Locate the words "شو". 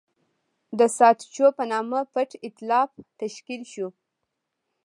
3.71-3.87